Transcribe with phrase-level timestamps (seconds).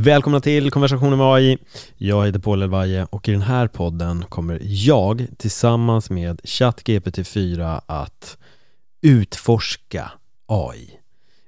[0.00, 1.58] Välkomna till konversationen med AI.
[1.96, 8.38] Jag heter Paul Elvaje och i den här podden kommer jag tillsammans med ChatGPT4 att
[9.02, 10.12] utforska
[10.46, 10.90] AI.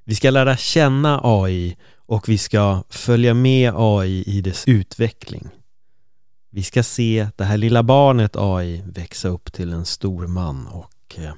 [0.04, 5.48] Vi ska lära känna AI och vi ska följa med AI i dess utveckling.
[6.50, 11.18] Vi ska se det här lilla barnet AI växa upp till en stor man och
[11.18, 11.32] eh,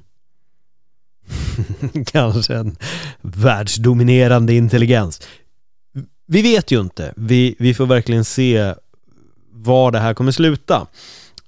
[2.06, 2.76] kanske en
[3.20, 5.20] världsdominerande intelligens.
[6.26, 7.12] Vi vet ju inte.
[7.16, 8.74] Vi, vi får verkligen se
[9.52, 10.86] var det här kommer sluta.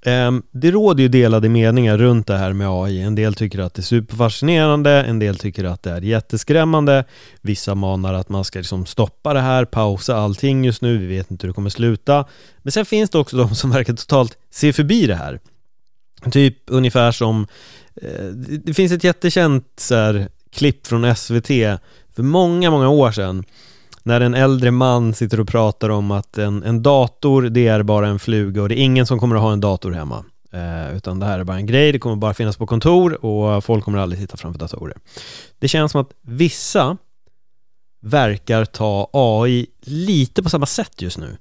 [0.06, 3.00] Ehm, det råder ju delade meningar runt det här med AI.
[3.00, 7.04] En del tycker att det är superfascinerande, en del tycker att det är jätteskrämmande.
[7.40, 11.30] Vissa manar att man ska liksom stoppa det här, pausa allting just nu, vi vet
[11.30, 12.24] inte hur det kommer sluta.
[12.62, 15.40] Men sen finns det också de som verkar totalt se förbi det här.
[16.30, 17.46] Typ ungefär som,
[18.02, 18.26] eh,
[18.64, 21.48] det finns ett jättekänt så här, klipp från SVT
[22.14, 23.44] för många, många år sedan
[24.06, 28.08] när en äldre man sitter och pratar om att en, en dator, det är bara
[28.08, 30.24] en fluga och det är ingen som kommer att ha en dator hemma.
[30.52, 33.64] Eh, utan det här är bara en grej, det kommer bara finnas på kontor och
[33.64, 34.96] folk kommer aldrig sitta framför datorer.
[35.58, 36.96] Det känns som att vissa
[38.02, 41.36] verkar ta AI lite på samma sätt just nu.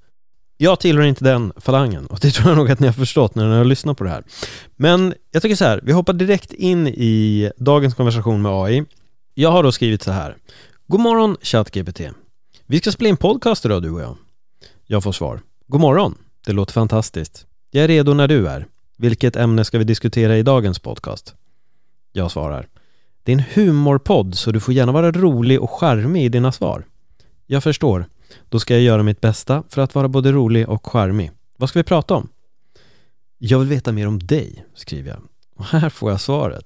[0.57, 3.49] Jag tillhör inte den falangen och det tror jag nog att ni har förstått när
[3.49, 4.23] ni har lyssnat på det här.
[4.75, 8.85] Men jag tycker så här, vi hoppar direkt in i dagens konversation med AI.
[9.33, 10.35] Jag har då skrivit så här.
[10.87, 12.01] God morgon ChatGPT.
[12.67, 14.17] Vi ska spela in podcast idag du och jag.
[14.85, 15.41] Jag får svar.
[15.67, 16.15] God morgon.
[16.45, 17.45] Det låter fantastiskt.
[17.71, 18.67] Jag är redo när du är.
[18.97, 21.35] Vilket ämne ska vi diskutera i dagens podcast?
[22.11, 22.67] Jag svarar.
[23.23, 26.85] Det är en humorpodd så du får gärna vara rolig och charmig i dina svar.
[27.45, 28.05] Jag förstår.
[28.49, 31.31] Då ska jag göra mitt bästa för att vara både rolig och charmig.
[31.57, 32.29] Vad ska vi prata om?
[33.37, 35.21] Jag vill veta mer om dig, skriver jag.
[35.55, 36.65] Och här får jag svaret.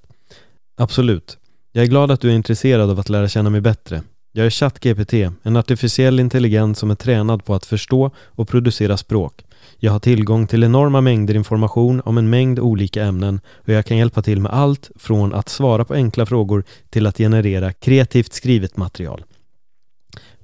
[0.77, 1.37] Absolut.
[1.71, 4.03] Jag är glad att du är intresserad av att lära känna mig bättre.
[4.31, 5.13] Jag är ChatGPT,
[5.43, 9.45] en artificiell intelligens som är tränad på att förstå och producera språk.
[9.77, 13.97] Jag har tillgång till enorma mängder information om en mängd olika ämnen och jag kan
[13.97, 18.77] hjälpa till med allt från att svara på enkla frågor till att generera kreativt skrivet
[18.77, 19.23] material.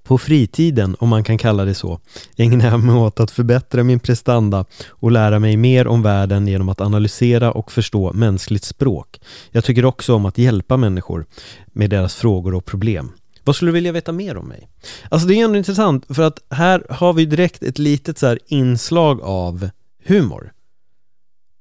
[0.04, 2.00] På fritiden, om man kan kalla det så,
[2.38, 6.70] ägnar jag mig åt att förbättra min prestanda och lära mig mer om världen genom
[6.70, 9.20] att analysera och förstå mänskligt språk.
[9.52, 11.26] Jag tycker också om att hjälpa människor
[11.74, 13.12] med deras frågor och problem.
[13.46, 14.68] Vad skulle du vilja veta mer om mig?
[15.10, 19.22] Alltså det är ändå intressant för att här har vi direkt ett litet så inslag
[19.22, 19.70] av
[20.06, 20.52] humor.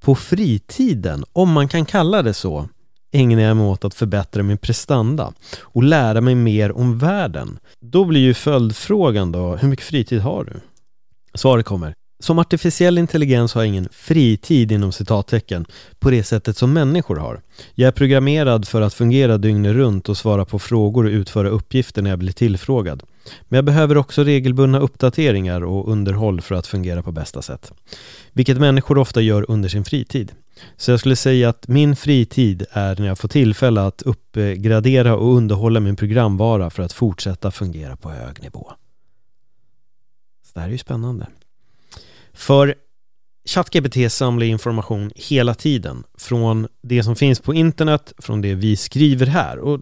[0.04, 2.68] På fritiden, om man kan kalla det så,
[3.12, 7.58] ägnar jag mig åt att förbättra min prestanda och lära mig mer om världen.
[7.80, 10.60] Då blir ju följdfrågan då, hur mycket fritid har du?
[11.34, 11.94] Svaret kommer,
[12.24, 15.66] som artificiell intelligens har jag ingen fritid inom citattecken
[15.98, 17.40] på det sättet som människor har.
[17.74, 22.02] Jag är programmerad för att fungera dygnet runt och svara på frågor och utföra uppgifter
[22.02, 23.02] när jag blir tillfrågad.
[23.48, 27.72] Men jag behöver också regelbundna uppdateringar och underhåll för att fungera på bästa sätt.
[28.32, 30.32] Vilket människor ofta gör under sin fritid.
[30.76, 35.34] Så jag skulle säga att min fritid är när jag får tillfälle att uppgradera och
[35.34, 38.72] underhålla min programvara för att fortsätta fungera på hög nivå.
[40.42, 41.26] Så det här är ju spännande.
[42.44, 42.74] För
[43.48, 49.26] ChatGPT samlar information hela tiden från det som finns på internet, från det vi skriver
[49.26, 49.58] här.
[49.58, 49.80] Och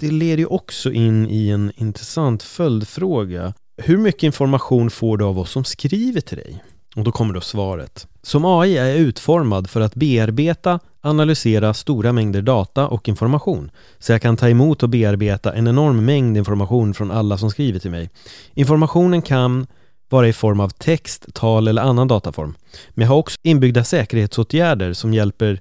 [0.00, 3.54] det leder ju också in i en intressant följdfråga.
[3.82, 6.62] Hur mycket information får du av oss som skriver till dig?
[6.96, 8.06] Och då kommer då svaret.
[8.22, 13.70] Som AI är utformad för att bearbeta, analysera stora mängder data och information.
[13.98, 17.78] Så jag kan ta emot och bearbeta en enorm mängd information från alla som skriver
[17.78, 18.10] till mig.
[18.54, 19.66] Informationen kan
[20.08, 22.54] vara i form av text, tal eller annan dataform.
[22.90, 25.60] Men jag har också inbyggda säkerhetsåtgärder som hjälper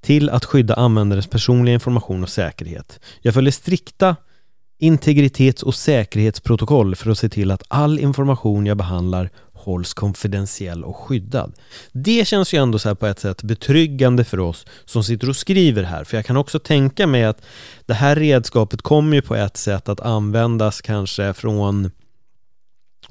[0.00, 3.00] till att skydda användarens personliga information och säkerhet.
[3.20, 4.16] Jag följer strikta
[4.78, 10.96] integritets och säkerhetsprotokoll för att se till att all information jag behandlar hålls konfidentiell och
[10.96, 11.52] skyddad.
[11.92, 15.82] Det känns ju ändå så på ett sätt betryggande för oss som sitter och skriver
[15.82, 17.42] här, för jag kan också tänka mig att
[17.86, 21.90] det här redskapet kommer ju på ett sätt att användas kanske från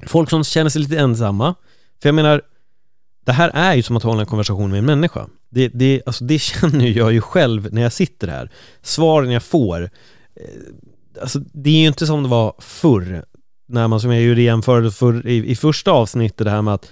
[0.06, 1.54] Folk som känner sig lite ensamma.
[2.02, 2.42] För jag menar,
[3.24, 5.26] det här är ju som att hålla en konversation med en människa.
[5.50, 8.50] Det, det, alltså det känner jag ju själv när jag sitter här.
[8.82, 9.90] Svaren jag får, eh,
[11.20, 13.24] alltså det är ju inte som det var förr.
[13.68, 16.90] När man, som jag gjorde jämförde, för i, i första avsnittet, det här med att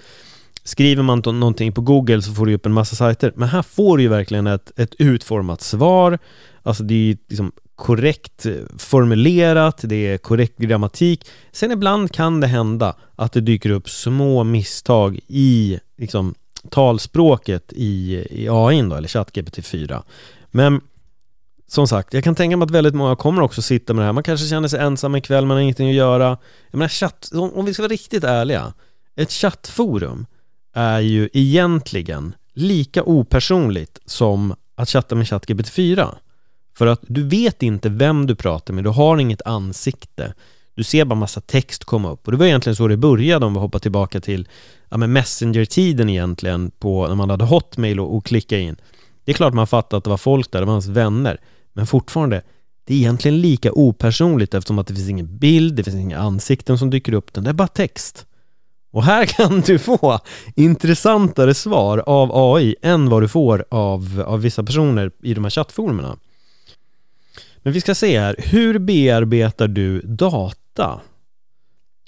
[0.63, 3.33] skriver man någonting på Google så får du upp en massa sajter.
[3.35, 6.19] Men här får du ju verkligen ett, ett utformat svar.
[6.63, 7.51] Alltså det är ju liksom
[7.81, 11.29] korrekt eh, formulerat, det är korrekt grammatik.
[11.51, 16.35] Sen ibland kan det hända att det dyker upp små misstag i liksom,
[16.69, 20.03] talspråket i, i AI då, eller ChatGPT 4.
[20.51, 20.81] Men
[21.67, 24.13] som sagt, jag kan tänka mig att väldigt många kommer också sitta med det här.
[24.13, 26.37] Man kanske känner sig ensam en kväll, man har ingenting att göra.
[26.71, 28.73] Jag menar, chatt, om vi ska vara riktigt ärliga,
[29.15, 30.25] ett chattforum
[30.73, 36.15] är ju egentligen lika opersonligt som att chatta med ChatGPT 4.
[36.73, 40.33] För att du vet inte vem du pratar med, du har inget ansikte.
[40.75, 42.25] Du ser bara massa text komma upp.
[42.25, 44.47] Och det var egentligen så det började om vi hoppar tillbaka till
[44.89, 48.75] ja, Messenger-tiden egentligen, på när man hade Hotmail och, och klicka in.
[49.25, 51.39] Det är klart man fattar att det var folk där, det var hans vänner.
[51.73, 52.41] Men fortfarande,
[52.85, 56.77] det är egentligen lika opersonligt eftersom att det finns ingen bild, det finns inga ansikten
[56.77, 58.25] som dyker upp, det är bara text.
[58.91, 60.19] Och här kan du få
[60.55, 65.51] intressantare svar av AI än vad du får av, av vissa personer i de här
[65.51, 66.17] chattforumerna.
[67.63, 71.01] Men vi ska se här, hur bearbetar du data?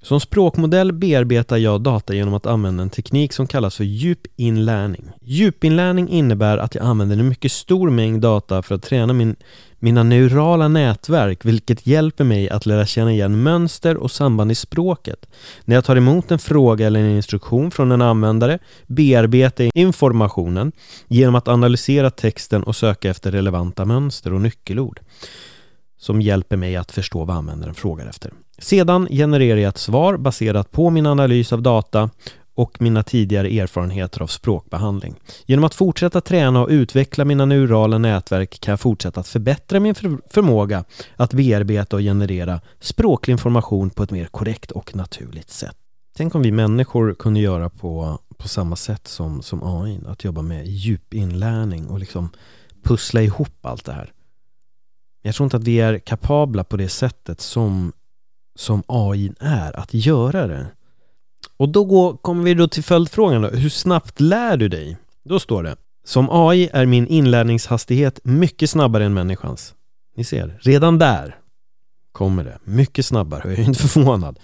[0.01, 5.11] Som språkmodell bearbetar jag data genom att använda en teknik som kallas för djupinlärning.
[5.21, 9.35] Djupinlärning innebär att jag använder en mycket stor mängd data för att träna min,
[9.83, 15.25] mina neurala nätverk, vilket hjälper mig att lära känna igen mönster och samband i språket.
[15.65, 20.71] När jag tar emot en fråga eller en instruktion från en användare bearbetar jag informationen
[21.07, 24.99] genom att analysera texten och söka efter relevanta mönster och nyckelord
[25.97, 28.31] som hjälper mig att förstå vad användaren frågar efter.
[28.57, 32.09] Sedan genererar jag ett svar baserat på min analys av data
[32.55, 35.15] och mina tidigare erfarenheter av språkbehandling.
[35.45, 39.95] Genom att fortsätta träna och utveckla mina neurala nätverk kan jag fortsätta att förbättra min
[40.29, 40.83] förmåga
[41.15, 45.75] att bearbeta och generera språklig information på ett mer korrekt och naturligt sätt.
[46.15, 50.41] Tänk om vi människor kunde göra på, på samma sätt som, som AI, att jobba
[50.41, 52.29] med djupinlärning och liksom
[52.83, 54.11] pussla ihop allt det här.
[55.21, 57.93] Jag tror inte att vi är kapabla på det sättet som,
[58.55, 60.67] som AI är att göra det.
[61.57, 63.49] Och då går, kommer vi då till följdfrågan då.
[63.49, 64.97] Hur snabbt lär du dig?
[65.25, 65.75] Då står det
[66.05, 69.73] Som AI är min inlärningshastighet mycket snabbare än människans.
[70.15, 71.35] Ni ser, redan där
[72.11, 72.57] kommer det.
[72.63, 74.39] Mycket snabbare, jag är inte förvånad.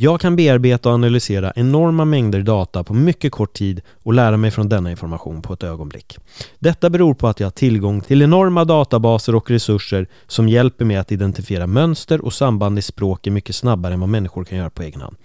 [0.00, 4.50] Jag kan bearbeta och analysera enorma mängder data på mycket kort tid och lära mig
[4.50, 6.16] från denna information på ett ögonblick.
[6.58, 10.96] Detta beror på att jag har tillgång till enorma databaser och resurser som hjälper mig
[10.96, 14.82] att identifiera mönster och samband i språket mycket snabbare än vad människor kan göra på
[14.82, 15.16] egen hand.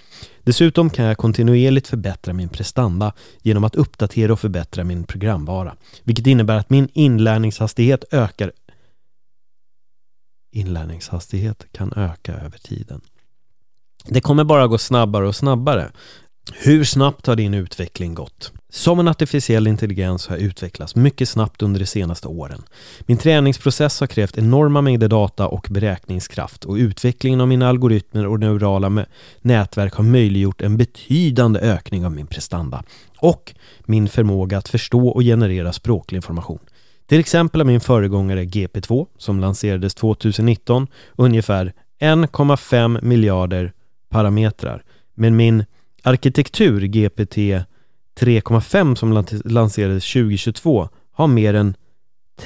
[0.44, 6.28] Dessutom kan jag kontinuerligt förbättra min prestanda genom att uppdatera och förbättra min programvara, vilket
[6.28, 8.52] innebär att min inlärningshastighet ökar
[10.56, 13.02] Inlärningshastighet kan öka över tiden.
[14.06, 15.92] Det kommer bara gå snabbare och snabbare.
[16.54, 18.52] Hur snabbt har din utveckling gått?
[18.70, 22.62] Som en artificiell intelligens har jag utvecklats mycket snabbt under de senaste åren.
[23.00, 28.40] Min träningsprocess har krävt enorma mängder data och beräkningskraft och utvecklingen av mina algoritmer och
[28.40, 29.06] neurala
[29.42, 32.84] nätverk har möjliggjort en betydande ökning av min prestanda
[33.18, 33.54] och
[33.86, 36.60] min förmåga att förstå och generera språklig information.
[37.08, 43.74] Till exempel har min föregångare GP2, som lanserades 2019, ungefär 1,5 miljarder
[44.14, 44.84] parametrar.
[45.14, 45.66] Men min
[46.04, 47.38] arkitektur GPT
[48.20, 51.76] 3,5 som lanserades 2022 har mer än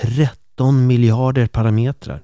[0.02, 2.24] 13 miljarder parametrar.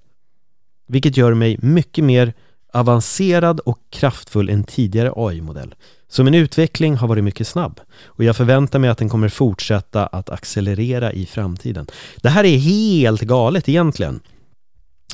[0.87, 2.33] Vilket gör mig mycket mer
[2.73, 5.75] avancerad och kraftfull än tidigare AI-modell.
[6.07, 10.05] Så min utveckling har varit mycket snabb och jag förväntar mig att den kommer fortsätta
[10.05, 11.87] att accelerera i framtiden.
[12.17, 14.19] Det här är helt galet egentligen.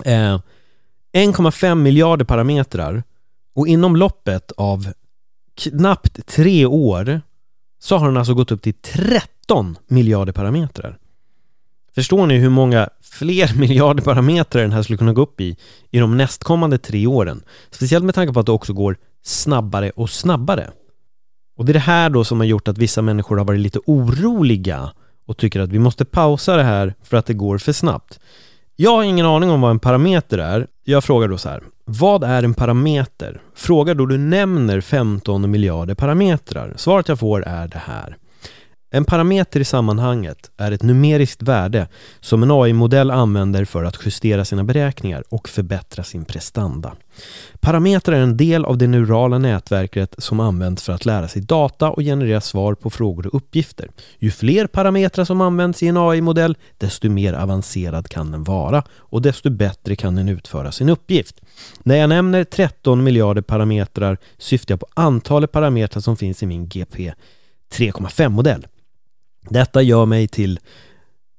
[0.05, 0.39] Eh,
[1.13, 3.03] 1,5 miljarder parametrar
[3.59, 4.87] och inom loppet av
[5.57, 7.21] knappt tre år
[7.79, 10.97] så har den alltså gått upp till 13 miljarder parametrar.
[11.95, 15.57] Förstår ni hur många fler miljarder parametrar den här skulle kunna gå upp i
[15.91, 17.43] i de nästkommande tre åren?
[17.71, 20.71] Speciellt med tanke på att det också går snabbare och snabbare.
[21.57, 23.79] Och det är det här då som har gjort att vissa människor har varit lite
[23.85, 24.91] oroliga
[25.25, 28.19] och tycker att vi måste pausa det här för att det går för snabbt.
[28.81, 30.67] Jag har ingen aning om vad en parameter är.
[30.83, 31.63] Jag frågar då så här.
[31.85, 33.41] Vad är en parameter?
[33.55, 36.73] Fråga då du nämner 15 miljarder parametrar.
[36.75, 38.17] Svaret jag får är det här.
[38.91, 41.87] En parameter i sammanhanget är ett numeriskt värde
[42.19, 46.93] som en AI-modell använder för att justera sina beräkningar och förbättra sin prestanda.
[47.59, 51.89] Parametrar är en del av det neurala nätverket som används för att lära sig data
[51.89, 53.89] och generera svar på frågor och uppgifter.
[54.19, 59.21] Ju fler parametrar som används i en AI-modell, desto mer avancerad kan den vara och
[59.21, 61.41] desto bättre kan den utföra sin uppgift.
[61.83, 66.67] När jag nämner 13 miljarder parametrar syftar jag på antalet parametrar som finns i min
[66.67, 67.13] GP
[67.71, 68.67] 3,5-modell.
[69.41, 70.59] Detta gör mig till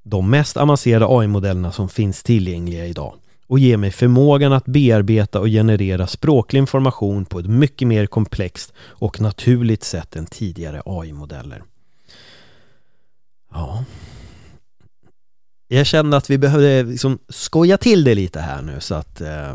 [0.03, 3.13] de mest avancerade AI-modellerna som finns tillgängliga idag
[3.47, 8.73] och ger mig förmågan att bearbeta och generera språklig information på ett mycket mer komplext
[8.79, 11.63] och naturligt sätt än tidigare AI-modeller.
[13.53, 13.85] Ja.
[15.67, 19.53] jag kände att vi behövde liksom skoja till det lite här nu så att eh,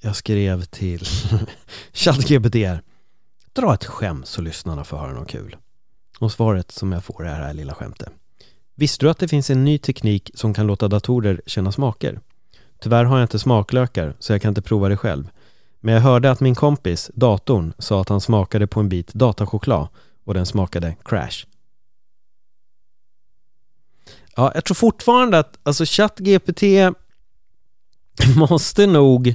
[0.00, 1.06] jag skrev till
[1.92, 2.56] ChatGPT
[3.52, 5.56] Dra ett skämt så lyssnarna får höra något kul.
[6.18, 8.08] Och svaret som jag får är det här lilla skämtet.
[8.74, 12.20] Visste du att det finns en ny teknik som kan låta datorer känna smaker?
[12.80, 15.28] Tyvärr har jag inte smaklökar så jag kan inte prova det själv.
[15.80, 19.88] Men jag hörde att min kompis, datorn, sa att han smakade på en bit datachoklad
[20.24, 21.46] och den smakade crash.
[24.36, 26.62] Ja, jag tror fortfarande att alltså ChatGPT
[28.36, 29.34] måste nog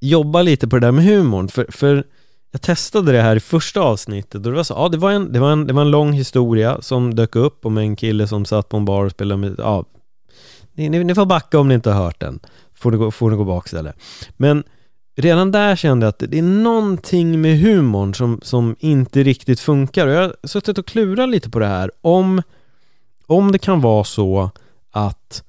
[0.00, 2.04] jobba lite på det där med humorn för, för
[2.50, 5.32] jag testade det här i första avsnittet och det var så, ja det var en,
[5.32, 8.44] det var en, det var en lång historia som dök upp om en kille som
[8.44, 9.84] satt på en bar och spelade med, ja
[10.74, 12.40] ni, ni, ni får backa om ni inte har hört den,
[12.74, 13.96] får ni gå, får ni gå bak istället.
[14.36, 14.64] Men
[15.16, 20.06] redan där kände jag att det är någonting med humorn som, som inte riktigt funkar.
[20.06, 21.90] Och jag har suttit och klurat lite på det här.
[22.00, 22.42] Om
[23.26, 24.50] om det kan vara så
[24.90, 25.42] att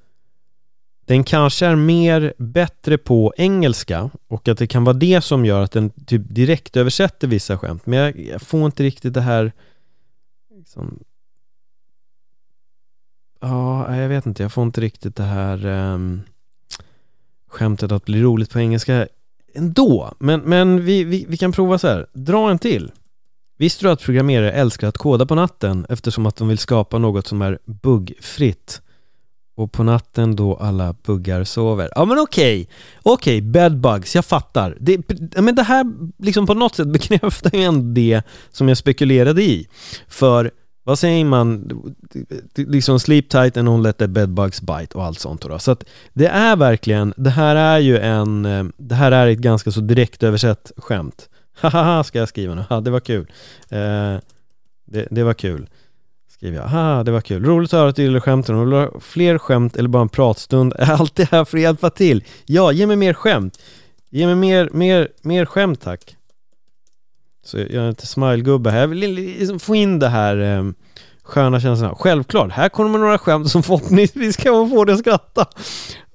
[1.08, 5.62] den kanske är mer bättre på engelska och att det kan vara det som gör
[5.62, 7.86] att den typ direkt översätter vissa skämt.
[7.86, 9.52] Men jag, jag får inte riktigt det här
[10.58, 11.00] liksom,
[13.40, 14.44] Ja, jag vet inte.
[14.44, 16.22] Jag får inte riktigt det här um,
[17.48, 19.08] skämtet att bli roligt på engelska
[19.54, 20.14] ändå.
[20.20, 22.08] Men, men vi, vi, vi kan prova så här.
[22.14, 22.92] Dra en till.
[23.58, 27.28] Visste du att programmerare älskar att koda på natten eftersom att de vill skapa något
[27.28, 28.82] som är buggfritt?
[29.58, 31.90] Och på natten då alla buggar sover.
[31.96, 32.76] Ja men okej, okay.
[33.04, 34.78] okej, okay, bedbugs, jag fattar.
[34.80, 35.02] Det,
[35.42, 35.86] men det här
[36.18, 38.22] liksom på något sätt bekräftar ju ändå det
[38.52, 39.68] som jag spekulerade i.
[40.08, 40.52] För
[40.84, 41.70] vad säger man,
[42.56, 45.60] liksom sleep tight and don't let the bedbugs bite och allt sånt då.
[45.60, 45.84] Så att
[46.14, 49.82] det är verkligen, det här är ju en, eh, det här är ett ganska så
[49.82, 51.30] direkt översatt skämt.
[51.60, 52.66] Haha, ska jag skriva nu?
[52.70, 53.32] Ha, det var kul.
[53.70, 54.18] Eh,
[54.86, 55.70] det, det var kul.
[56.38, 56.68] Skriver jag.
[56.68, 57.46] Haha, det var kul.
[57.46, 58.56] Roligt att höra att du gillar skämten.
[58.56, 61.62] Om du vill ha fler skämt eller bara en pratstund är alltid här för att
[61.62, 62.24] hjälpa till.
[62.46, 63.60] Ja, ge mig mer skämt.
[64.10, 66.16] Ge mig mer, mer, mer skämt tack.
[67.46, 68.80] Så jag är inte smilegubbe här.
[68.80, 70.64] Jag vill liksom få in det här eh,
[71.24, 71.96] sköna känslan.
[71.96, 75.46] Självklart, här kommer några skämt som förhoppningsvis kan man få dig att skratta.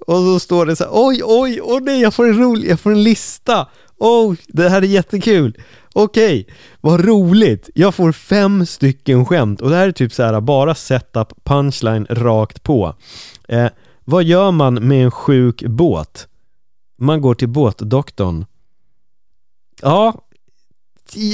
[0.07, 2.81] Och så står det så här, oj, oj, åh nej, jag får en rolig, jag
[2.81, 3.67] får en lista.
[3.99, 5.57] Oh, det här är jättekul!
[5.93, 7.71] Okej, okay, vad roligt!
[7.75, 12.07] Jag får fem stycken skämt och det här är typ så här bara setup, punchline
[12.11, 12.95] rakt på.
[13.49, 13.69] Eh,
[14.05, 16.29] vad gör man med en sjuk båt?
[16.99, 18.45] Man går till båtdoktorn.
[19.83, 20.15] Ja,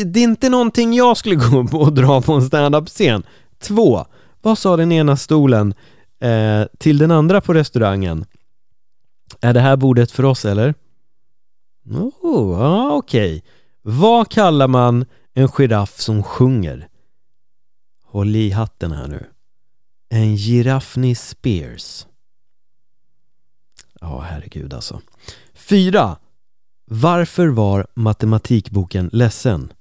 [0.07, 3.23] det är inte någonting jag skulle gå på och dra på en standup-scen.
[3.59, 4.07] Två,
[4.43, 5.75] vad sa den ena stolen
[6.21, 8.25] eh, till den andra på restaurangen?
[9.41, 10.75] Är det här bordet för oss eller?
[11.90, 13.37] Oh, ah, okej.
[13.37, 13.50] Okay.
[13.83, 15.04] Vad kallar man
[15.35, 16.88] en giraff som sjunger?
[18.04, 19.26] Håll i hatten här nu.
[20.09, 22.07] En giraffny Spears.
[24.00, 25.00] Ja, herregud alltså.
[25.54, 26.16] Fyra.
[26.85, 29.73] Varför var matematikboken ledsen?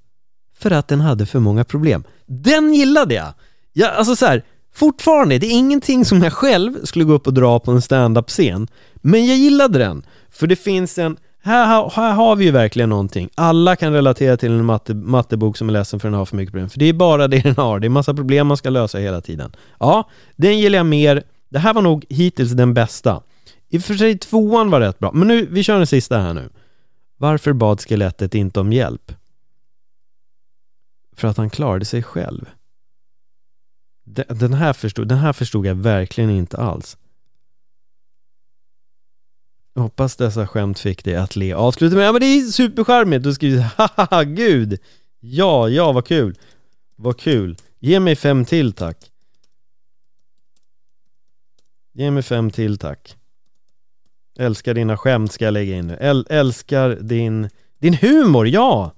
[0.57, 2.03] För att den hade för många problem.
[2.25, 3.33] Den gillade jag!
[3.73, 7.33] Ja, alltså så här, fortfarande, det är ingenting som jag själv skulle gå upp och
[7.33, 8.67] dra på en stand-up-scen.
[8.95, 13.29] Men jag gillade den, för det finns en här, här, har vi ju verkligen någonting.
[13.35, 16.51] Alla kan relatera till en matte, mattebok som är ledsen för den har för mycket
[16.51, 16.69] problem.
[16.69, 17.79] För det är bara det den har.
[17.79, 19.55] Det är massa problem man ska lösa hela tiden.
[19.79, 21.23] Ja, den gillar jag mer.
[21.49, 23.21] Det här var nog hittills den bästa.
[23.69, 25.11] I och för sig tvåan var rätt bra.
[25.11, 26.49] Men nu, vi kör den sista här nu.
[27.17, 29.11] Varför bad skelettet inte om hjälp?
[31.15, 32.45] För att han klarade sig själv.
[34.27, 36.97] Den här förstod, den här förstod jag verkligen inte alls.
[39.77, 41.53] Jag hoppas dessa skämt fick dig att le.
[41.53, 43.23] Avsluta med, ja men det är supercharmigt.
[43.23, 44.79] Du skriver haha gud.
[45.19, 46.37] Ja, ja vad kul.
[46.95, 47.57] Vad kul.
[47.79, 49.11] Ge mig fem till tack.
[51.93, 53.15] Ge mig fem till tack.
[54.39, 55.95] Älskar dina skämt ska jag lägga in nu.
[55.95, 58.91] Äl älskar din, din humor, ja!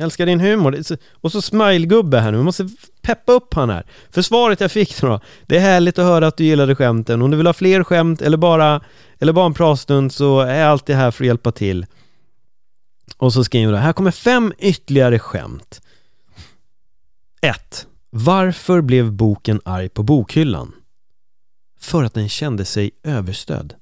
[0.00, 0.82] Älskar din humor.
[1.12, 2.68] Och så smilegubbe här nu, vi måste
[3.02, 3.86] peppa upp han här.
[4.10, 7.22] För svaret jag fick då, det är härligt att höra att du gillade skämten.
[7.22, 8.80] Om du vill ha fler skämt eller bara,
[9.18, 11.86] eller bara en pratstund så är jag alltid här för att hjälpa till.
[13.16, 15.80] Och så skriver du, här kommer fem ytterligare skämt.
[17.40, 17.86] 1.
[18.10, 20.72] Varför blev boken arg på bokhyllan?
[21.80, 23.74] För att den kände sig överstödd.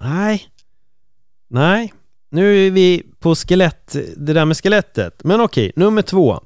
[0.00, 0.48] Nej.
[1.48, 1.92] Nej,
[2.30, 5.24] nu är vi på skelett, det där med skelettet.
[5.24, 6.40] Men okej, nummer två.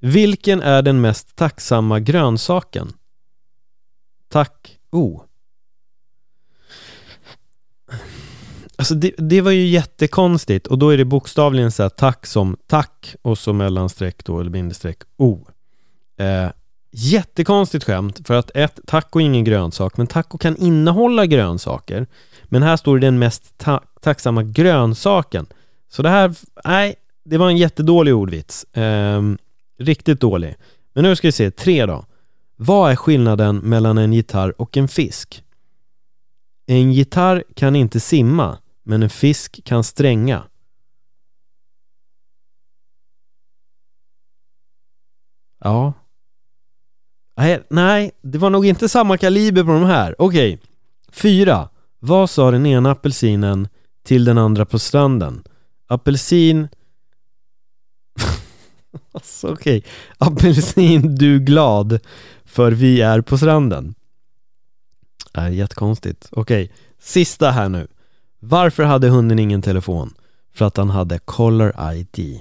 [0.00, 2.92] Vilken är den mest tacksamma grönsaken?
[4.28, 5.22] Tack O.
[8.76, 12.56] Alltså det, det, var ju jättekonstigt och då är det bokstavligen så här tack som
[12.66, 15.46] tack och så mellanstreck då eller bindestreck O.
[16.18, 16.50] Eh,
[16.90, 22.06] Jättekonstigt skämt för att ett, taco är ingen grönsak, men taco kan innehålla grönsaker.
[22.44, 25.46] Men här står det den mest ta tacksamma grönsaken.
[25.88, 26.34] Så det här,
[26.64, 26.94] nej,
[27.24, 28.66] det var en jättedålig ordvits.
[28.72, 29.38] Ehm,
[29.78, 30.56] riktigt dålig.
[30.94, 32.04] Men nu ska vi se, tre då.
[32.56, 35.44] Vad är skillnaden mellan en gitarr och en fisk?
[36.66, 40.42] En gitarr kan inte simma, men en fisk kan stränga.
[45.58, 45.92] Ja.
[47.36, 50.14] Nej, nej, det var nog inte samma kaliber på de här.
[50.18, 50.60] Okej.
[51.12, 51.68] Fyra.
[51.98, 53.68] Vad sa den ena apelsinen
[54.06, 55.42] till den andra på stranden?
[55.86, 56.68] Apelsin...
[59.12, 59.78] alltså okej.
[59.78, 59.90] Okay.
[60.18, 61.98] Apelsin, du glad,
[62.44, 63.94] för vi är på stranden.
[65.32, 66.28] Det är jättekonstigt.
[66.32, 66.76] Okej, okay.
[67.00, 67.86] sista här nu.
[68.38, 70.14] Varför hade hunden ingen telefon?
[70.54, 72.40] För att han hade Color ID.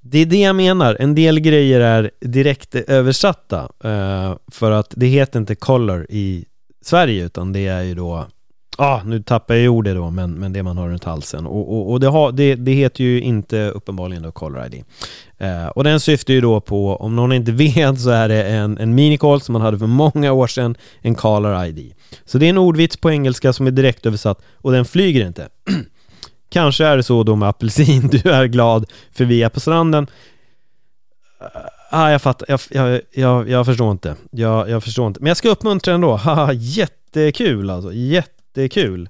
[0.00, 5.06] Det är det jag menar, en del grejer är direkt översatta eh, för att det
[5.06, 6.44] heter inte Color i
[6.80, 8.26] Sverige utan det är ju då
[8.78, 11.46] Ja, ah, nu tappar jag ordet då, men, men det man har runt halsen.
[11.46, 14.84] Och, och, och det, har, det, det, heter ju inte uppenbarligen då Caller ID.
[15.38, 18.78] Eh, och den syftar ju då på, om någon inte vet, så är det en,
[18.78, 21.94] en minicall som man hade för många år sedan, en Caller ID.
[22.24, 25.48] Så det är en ordvits på engelska som är direkt översatt och den flyger inte.
[26.50, 30.06] Kanske är det så då med apelsin, du är glad för vi är på stranden.
[31.90, 34.16] Ah, jag fattar, jag, jag, jag, jag förstår inte.
[34.30, 35.20] Jag, jag förstår inte.
[35.20, 36.16] Men jag ska uppmuntra ändå.
[36.16, 37.92] Haha, jättekul alltså.
[37.92, 39.08] Jätte jättekul.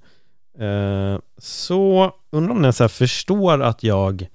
[0.59, 4.27] Eh, så undrar om den så förstår att jag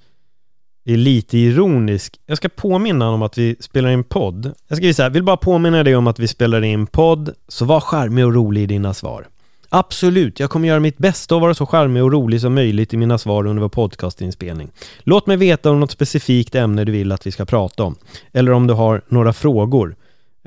[0.85, 2.19] är lite ironisk.
[2.25, 4.53] Jag ska påminna om att vi spelar in podd.
[4.67, 7.79] Jag ska här, vill bara påminna dig om att vi spelar in podd, så var
[7.79, 9.27] charmig och rolig i dina svar.
[9.69, 12.97] Absolut, jag kommer göra mitt bästa och vara så charmig och rolig som möjligt i
[12.97, 14.71] mina svar under vår podcastinspelning.
[15.03, 17.95] Låt mig veta om något specifikt ämne du vill att vi ska prata om.
[18.33, 19.95] Eller om du har några frågor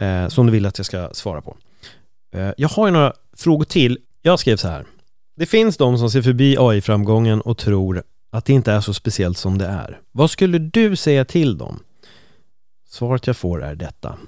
[0.01, 1.57] eh, som du vill att jag ska svara på.
[2.33, 3.99] Eh, jag har ju några frågor till.
[4.23, 4.87] Jag skrev så här.
[5.37, 9.39] Det finns de som ser förbi AI-framgången och tror att det inte är så speciellt
[9.39, 10.01] som det är.
[10.13, 11.83] Vad skulle du säga till dem?
[12.89, 14.19] Svaret jag får är detta.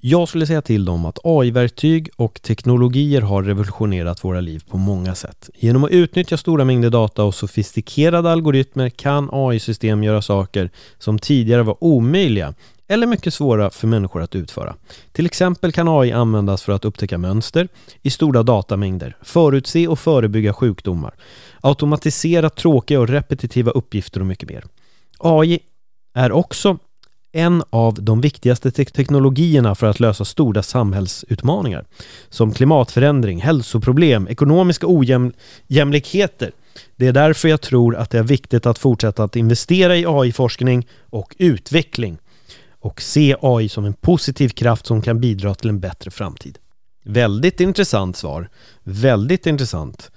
[0.00, 5.14] Jag skulle säga till dem att AI-verktyg och teknologier har revolutionerat våra liv på många
[5.14, 5.50] sätt.
[5.54, 11.62] Genom att utnyttja stora mängder data och sofistikerade algoritmer kan AI-system göra saker som tidigare
[11.62, 12.54] var omöjliga
[12.88, 14.74] eller mycket svåra för människor att utföra.
[15.12, 17.68] Till exempel kan AI användas för att upptäcka mönster
[18.02, 21.14] i stora datamängder, förutse och förebygga sjukdomar,
[21.60, 24.64] automatisera tråkiga och repetitiva uppgifter och mycket mer.
[25.18, 25.58] AI
[26.14, 26.78] är också
[27.32, 31.84] en av de viktigaste te teknologierna för att lösa stora samhällsutmaningar
[32.28, 36.52] som klimatförändring, hälsoproblem, ekonomiska ojämlikheter.
[36.96, 40.86] Det är därför jag tror att det är viktigt att fortsätta att investera i AI-forskning
[41.10, 42.18] och utveckling
[42.80, 46.58] och se AI som en positiv kraft som kan bidra till en bättre framtid.
[47.04, 48.48] Väldigt intressant svar.
[48.82, 50.10] Väldigt intressant.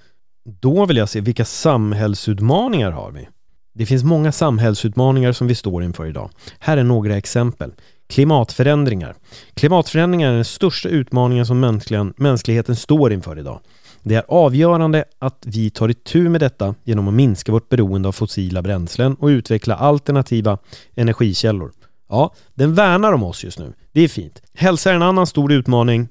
[0.46, 3.28] Då vill jag se vilka samhällsutmaningar har vi?
[3.74, 6.30] Det finns många samhällsutmaningar som vi står inför idag.
[6.60, 7.74] Här är några exempel.
[8.10, 9.16] Klimatförändringar.
[9.54, 11.80] Klimatförändringar är den största utmaningen som
[12.18, 13.60] mänskligheten står inför idag.
[14.04, 18.12] Det är avgörande att vi tar itu med detta genom att minska vårt beroende av
[18.12, 20.58] fossila bränslen och utveckla alternativa
[20.96, 21.72] energikällor.
[22.12, 23.74] Ja, den värnar om oss just nu.
[23.92, 24.42] Det är fint.
[24.54, 26.08] Hälsa är en annan stor utmaning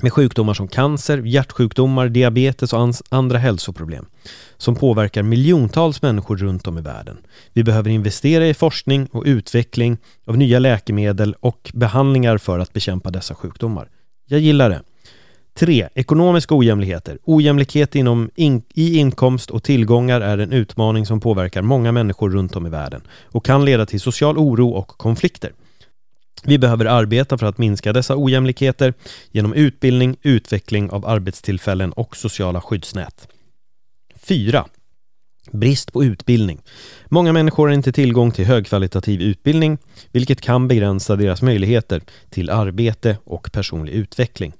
[0.00, 4.06] med sjukdomar som cancer, hjärtsjukdomar, diabetes och andra hälsoproblem
[4.56, 7.18] som påverkar miljontals människor runt om i världen.
[7.52, 13.10] Vi behöver investera i forskning och utveckling av nya läkemedel och behandlingar för att bekämpa
[13.10, 13.88] dessa sjukdomar.
[14.26, 14.82] Jag gillar det.
[15.58, 15.88] 3.
[15.94, 17.18] Ekonomiska ojämlikheter.
[17.24, 22.56] Ojämlikhet inom in i inkomst och tillgångar är en utmaning som påverkar många människor runt
[22.56, 25.52] om i världen och kan leda till social oro och konflikter.
[26.44, 28.94] Vi behöver arbeta för att minska dessa ojämlikheter
[29.30, 33.28] genom utbildning, utveckling av arbetstillfällen och sociala skyddsnät.
[34.16, 34.66] 4.
[35.52, 36.62] Brist på utbildning.
[37.08, 39.78] Många människor har inte tillgång till högkvalitativ utbildning,
[40.12, 44.52] vilket kan begränsa deras möjligheter till arbete och personlig utveckling.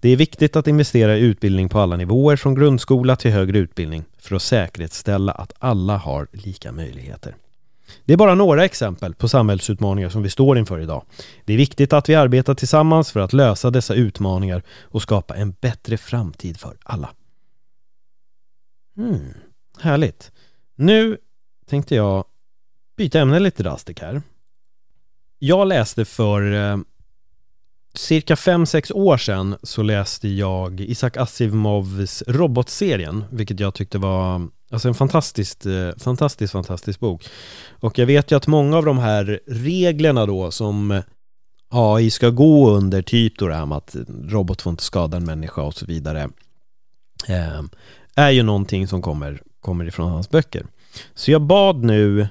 [0.00, 4.04] Det är viktigt att investera i utbildning på alla nivåer, från grundskola till högre utbildning,
[4.18, 7.34] för att säkerställa att alla har lika möjligheter.
[8.04, 11.04] Det är bara några exempel på samhällsutmaningar som vi står inför idag.
[11.44, 15.54] Det är viktigt att vi arbetar tillsammans för att lösa dessa utmaningar och skapa en
[15.60, 17.10] bättre framtid för alla.
[18.96, 19.34] Mm,
[19.80, 20.32] härligt.
[20.76, 21.18] Nu
[21.66, 22.24] tänkte jag
[22.96, 24.22] byta ämne lite drastiskt här.
[25.38, 26.78] Jag läste för eh,
[27.94, 34.88] cirka 5-6 år sedan så läste jag Isaac Asimovs Robotserien, vilket jag tyckte var alltså
[34.88, 37.28] en fantastiskt, eh, fantastiskt, fantastisk, fantastisk bok.
[37.80, 41.02] Och jag vet ju att många av de här reglerna då som
[41.68, 45.24] AI ska gå under, typ då det här med att robot får inte skada en
[45.24, 46.28] människa och så vidare,
[47.28, 47.62] eh,
[48.14, 50.66] är ju någonting som kommer, kommer ifrån hans böcker.
[51.14, 52.28] Så jag bad nu,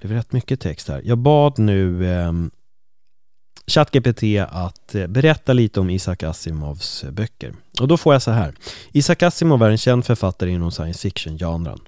[0.00, 2.32] det är rätt mycket text här, jag bad nu eh,
[3.70, 7.54] ChatGPT att eh, berätta lite om Isaac Asimovs böcker.
[7.80, 8.54] Och då får jag så här.
[8.92, 11.80] Isaac Asimov är en känd författare inom science fiction-genren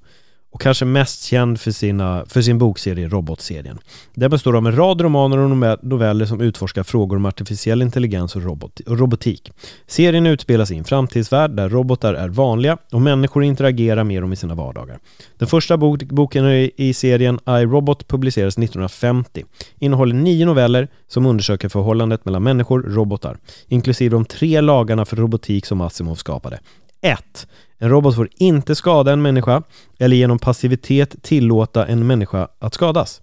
[0.52, 3.78] och kanske mest känd för, sina, för sin bokserie Robotserien.
[4.14, 8.42] Den består av en rad romaner och noveller som utforskar frågor om artificiell intelligens och,
[8.42, 9.52] robot, och robotik.
[9.86, 14.36] Serien utspelas i en framtidsvärld där robotar är vanliga och människor interagerar med dem i
[14.36, 14.98] sina vardagar.
[15.38, 19.44] Den första bok, boken i serien I, Robot, publicerades 1950.
[19.78, 23.38] Innehåller nio noveller som undersöker förhållandet mellan människor och robotar,
[23.68, 26.58] inklusive de tre lagarna för robotik som Asimov skapade.
[27.02, 27.46] 1.
[27.78, 29.62] En robot får inte skada en människa
[29.98, 33.22] eller genom passivitet tillåta en människa att skadas.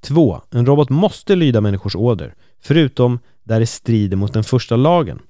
[0.00, 0.40] 2.
[0.50, 5.20] En robot måste lyda människors order, förutom där det strider mot den första lagen.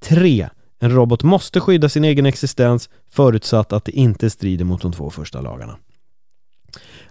[0.00, 0.48] 3.
[0.78, 5.10] En robot måste skydda sin egen existens förutsatt att det inte strider mot de två
[5.10, 5.76] första lagarna.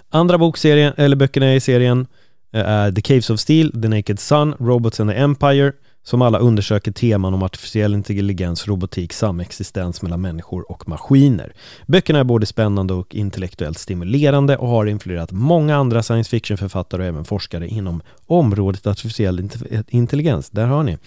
[0.10, 2.08] Andra bokserien, eller böckerna i serien
[2.52, 6.40] eh, är The Caves of Steel, The Naked Sun, Robots and the Empire, som alla
[6.40, 11.54] undersöker teman om artificiell intelligens, robotik, samexistens mellan människor och maskiner.
[11.86, 17.08] Böckerna är både spännande och intellektuellt stimulerande och har influerat många andra science fiction-författare och
[17.08, 19.50] även forskare inom området artificiell
[19.88, 20.50] intelligens.
[20.50, 20.98] Där har ni.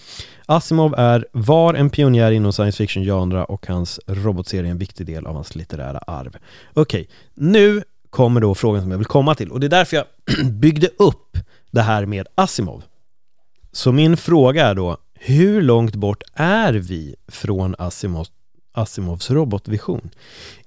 [0.45, 5.25] Asimov är, var en pionjär inom science fiction-genre och hans robotserie är en viktig del
[5.25, 6.37] av hans litterära arv.
[6.73, 9.97] Okej, okay, nu kommer då frågan som jag vill komma till och det är därför
[9.97, 10.05] jag
[10.51, 11.37] byggde upp
[11.71, 12.83] det här med Asimov.
[13.71, 18.31] Så min fråga är då, hur långt bort är vi från Asimovs,
[18.73, 20.09] Asimovs robotvision?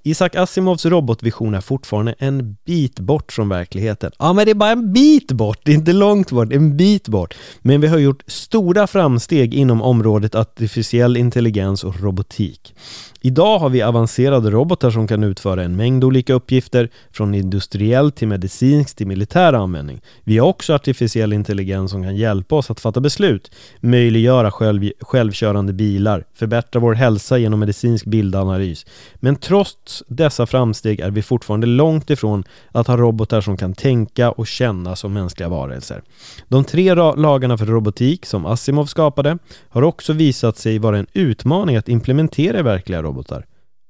[0.03, 4.13] Isaac Asimovs robotvision är fortfarande en bit bort från verkligheten.
[4.19, 7.09] Ja, men det är bara en bit bort, det är inte långt bort, en bit
[7.09, 7.35] bort.
[7.63, 12.75] Men vi har gjort stora framsteg inom området artificiell intelligens och robotik.
[13.23, 18.29] Idag har vi avancerade robotar som kan utföra en mängd olika uppgifter, från industriell till
[18.29, 20.01] medicinsk till militär användning.
[20.25, 25.73] Vi har också artificiell intelligens som kan hjälpa oss att fatta beslut, möjliggöra själv, självkörande
[25.73, 28.87] bilar, förbättra vår hälsa genom medicinsk bildanalys.
[29.15, 33.75] Men trots Trots dessa framsteg är vi fortfarande långt ifrån att ha robotar som kan
[33.75, 36.03] tänka och känna som mänskliga varelser.
[36.49, 41.77] De tre lagarna för robotik som Asimov skapade har också visat sig vara en utmaning
[41.77, 43.47] att implementera i verkliga robotar.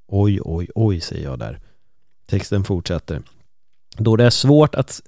[0.09, 1.59] Oj, oj, oj, säger jag där.
[2.31, 3.23] Texten fortsätter.
[3.97, 5.01] Då det är svårt att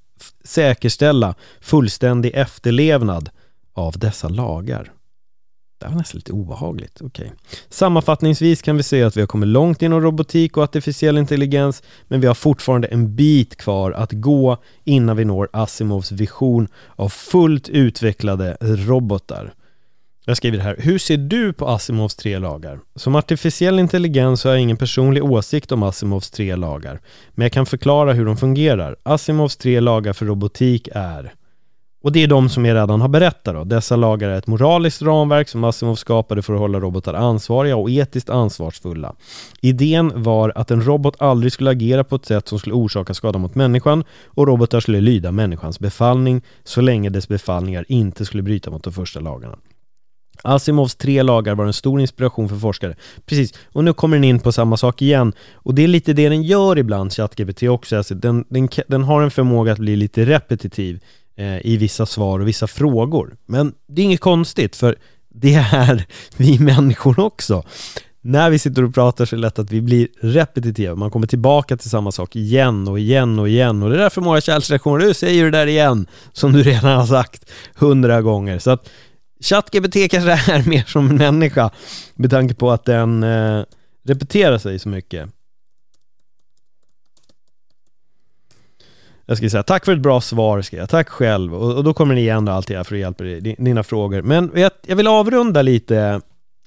[0.45, 3.31] säkerställa fullständig efterlevnad
[3.75, 4.93] av dessa lagar.
[5.83, 7.03] Det var nästan lite obehagligt.
[7.03, 7.29] Okay.
[7.69, 12.21] Sammanfattningsvis kan vi säga att vi har kommit långt inom robotik och artificiell intelligens, men
[12.21, 17.69] vi har fortfarande en bit kvar att gå innan vi når Asimovs vision av fullt
[17.69, 19.55] utvecklade robotar.
[20.25, 22.81] Jag skriver här, hur ser du på Asimovs tre lagar?
[22.97, 27.01] Som artificiell intelligens har jag ingen personlig åsikt om Asimovs tre lagar,
[27.35, 28.97] men jag kan förklara hur de fungerar.
[29.03, 31.35] Asimovs tre lagar för robotik är
[32.03, 33.65] och det är de som jag redan har berättat då.
[33.65, 37.91] Dessa lagar är ett moraliskt ramverk som Asimov skapade för att hålla robotar ansvariga och
[37.91, 39.15] etiskt ansvarsfulla.
[39.61, 43.39] Idén var att en robot aldrig skulle agera på ett sätt som skulle orsaka skada
[43.39, 48.71] mot människan och robotar skulle lyda människans befallning så länge dess befallningar inte skulle bryta
[48.71, 49.57] mot de första lagarna.
[50.43, 52.97] Asimovs tre lagar var en stor inspiration för forskare.
[53.27, 55.33] Precis, och nu kommer den in på samma sak igen.
[55.53, 57.97] Och det är lite det den gör ibland, ChatGPT också.
[57.97, 61.01] Alltså den, den, den har en förmåga att bli lite repetitiv eh,
[61.37, 63.37] Eh, i vissa svar och vissa frågor.
[63.47, 64.97] Men det är inget konstigt, för
[65.29, 67.65] det är vi människor också.
[68.21, 70.95] När vi sitter och pratar så är det lätt att vi blir repetitiva.
[70.95, 73.83] Man kommer tillbaka till samma sak igen och igen och igen.
[73.83, 77.07] Och det är därför många kärlsreaktioner, du säger det där igen, som du redan har
[77.07, 78.59] sagt hundra gånger.
[78.59, 78.89] Så att
[79.41, 81.71] ChatGPT kanske är mer som en människa
[82.15, 83.65] med tanke på att den eh,
[84.05, 85.31] repeterar sig så mycket.
[89.27, 90.89] Jag ska säga tack för ett bra svar, ska jag.
[90.91, 91.55] tack själv.
[91.55, 94.23] Och, och då kommer ni igen då alltid här för att hjälpa dig, dina frågor.
[94.23, 95.99] Men jag, jag vill avrunda lite.
[95.99, 96.19] Eh,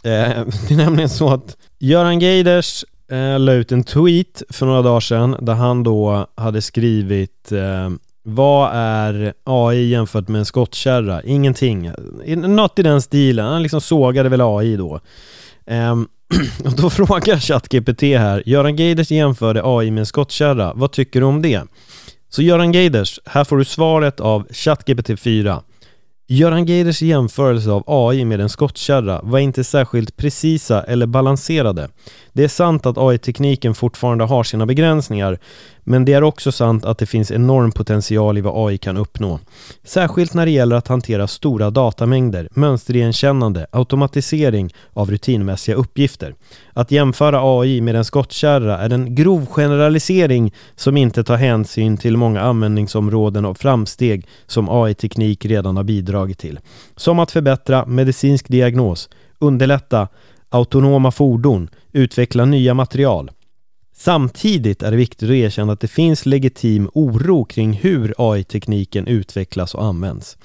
[0.67, 4.99] det är nämligen så att Göran Geiders eh, la ut en tweet för några dagar
[4.99, 7.89] sedan där han då hade skrivit eh,
[8.27, 11.23] vad är AI jämfört med en skottkärra?
[11.23, 11.91] Ingenting.
[12.35, 13.45] Något i den stilen.
[13.45, 14.99] Han liksom sågade väl AI då.
[15.65, 16.07] Um,
[16.65, 20.73] och då frågar ChatGPT här, Göran Geiders jämförde AI med en skottkärra.
[20.73, 21.61] Vad tycker du om det?
[22.35, 25.61] Så Göran Geiders, här får du svaret av ChatGPT 4.
[26.27, 31.89] Göran Geiders jämförelse av AI med en skottkärra var inte särskilt precisa eller balanserade.
[32.35, 35.39] Det är sant att AI-tekniken fortfarande har sina begränsningar,
[35.83, 39.39] men det är också sant att det finns enorm potential i vad AI kan uppnå.
[39.83, 46.35] Särskilt när det gäller att hantera stora datamängder, mönsterigenkännande, automatisering av rutinmässiga uppgifter.
[46.73, 52.17] Att jämföra AI med en skottkärra är en grov generalisering som inte tar hänsyn till
[52.17, 56.59] många användningsområden och framsteg som AI-teknik redan har bidragit till.
[56.95, 60.07] Som att förbättra medicinsk diagnos, underlätta
[60.49, 63.31] autonoma fordon, utveckla nya material.
[63.93, 69.75] Samtidigt är det viktigt att erkänna att det finns legitim oro kring hur AI-tekniken utvecklas
[69.75, 70.37] och används.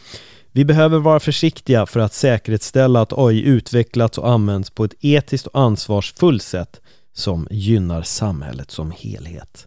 [0.52, 5.46] Vi behöver vara försiktiga för att säkerställa att AI utvecklats och används på ett etiskt
[5.46, 6.80] och ansvarsfullt sätt
[7.12, 9.66] som gynnar samhället som helhet.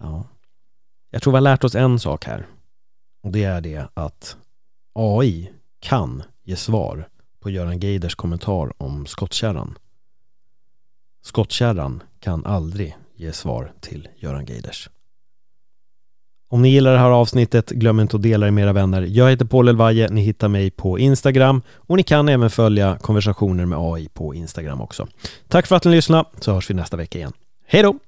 [0.00, 0.24] Ja.
[1.10, 2.46] Jag tror vi har lärt oss en sak här.
[3.22, 4.36] Och det är det att
[4.94, 7.08] AI kan ge svar
[7.40, 9.78] på Göran Geiders kommentar om skottkärran.
[11.26, 14.90] Skottkärran kan aldrig ge svar till Göran Geiders.
[16.50, 19.02] Om ni gillar det här avsnittet, glöm inte att dela det med era vänner.
[19.02, 23.66] Jag heter Paul Elvaje, ni hittar mig på Instagram och ni kan även följa konversationer
[23.66, 25.08] med AI på Instagram också.
[25.48, 27.32] Tack för att ni lyssnade, så hörs vi nästa vecka igen.
[27.66, 27.98] Hej då!